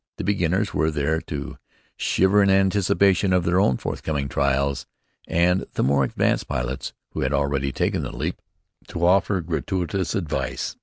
[0.17, 1.59] The beginners were there to
[1.95, 4.87] shiver in anticipation of their own forthcoming trials,
[5.27, 8.41] and the more advanced pilots, who had already taken the leap,
[8.87, 10.75] to offer gratuitous advice.